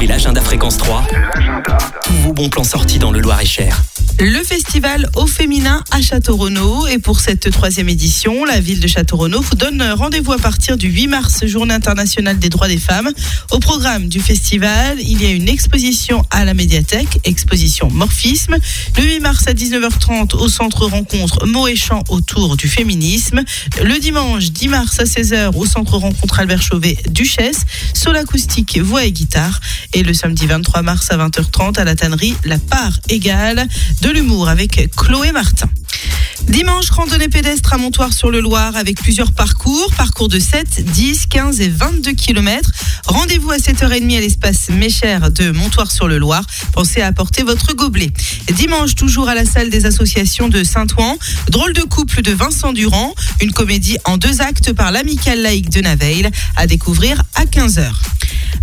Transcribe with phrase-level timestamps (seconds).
[0.00, 1.06] Retrouvez l'agenda Fréquence 3.
[2.04, 3.82] Tous vos bons plans sortis dans le Loir-et-Cher.
[4.22, 6.86] Le festival au féminin à Château-Renaud.
[6.88, 10.88] Et pour cette troisième édition, la ville de Château-Renaud vous donne rendez-vous à partir du
[10.88, 13.10] 8 mars, journée internationale des droits des femmes.
[13.50, 18.56] Au programme du festival, il y a une exposition à la médiathèque, exposition Morphisme.
[18.98, 23.42] Le 8 mars à 19h30 au centre rencontre et chants autour du féminisme.
[23.82, 27.64] Le dimanche 10 mars à 16h au centre rencontre Albert Chauvet Duchesse,
[27.94, 29.60] sol acoustique, voix et guitare.
[29.92, 33.66] Et le samedi 23 mars à 20h30 à la tannerie La part égale
[34.02, 35.68] de l'humour avec Chloé Martin.
[36.44, 41.26] Dimanche, randonnée pédestre à Montoire sur le Loir avec plusieurs parcours, parcours de 7, 10,
[41.26, 42.70] 15 et 22 km.
[43.06, 46.44] Rendez-vous à 7h30 à l'espace Méchère de Montoire sur le Loir.
[46.72, 48.12] Pensez à apporter votre gobelet.
[48.52, 53.14] Dimanche, toujours à la salle des associations de Saint-Ouen, drôle de couple de Vincent Durand,
[53.40, 57.92] une comédie en deux actes par l'amicale laïque de Naveil, à découvrir à 15h.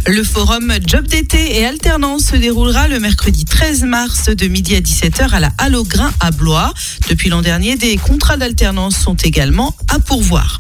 [0.06, 4.80] Le forum Job d'été et alternance se déroulera le mercredi 13 mars de midi à
[4.80, 5.76] 17h à la Halle
[6.20, 6.74] à Blois.
[7.10, 10.60] Depuis l'an dernier, des contrats d'alternance sont également à pourvoir.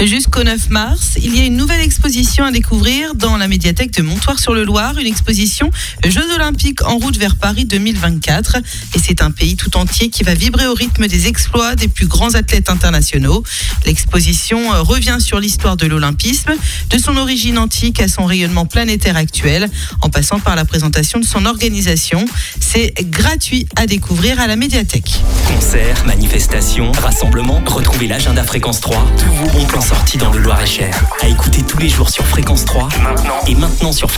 [0.00, 4.02] Jusqu'au 9 mars, il y a une nouvelle exposition à découvrir dans la médiathèque de
[4.02, 5.70] Montoire-sur-le-Loir, une exposition
[6.04, 8.56] Jeux olympiques en route vers Paris 2024.
[8.94, 12.06] Et c'est un pays tout entier qui va vibrer au rythme des exploits des plus
[12.06, 13.44] grands athlètes internationaux.
[13.86, 16.52] L'exposition euh, revient sur l'histoire de l'olympisme,
[16.90, 21.24] de son origine antique à son rayonnement planétaire actuel, en passant par la présentation de
[21.24, 22.24] son organisation.
[22.60, 25.12] C'est gratuit à découvrir à la médiathèque.
[25.46, 27.62] Concerts, manifestations, rassemblements.
[27.66, 29.06] Retrouvez l'agenda Fréquence 3.
[29.18, 30.94] Tous vos bons sortis dans le Loir-et-Cher.
[31.20, 32.88] À écouter tous les jours sur Fréquence 3.
[33.48, 34.10] Et maintenant sur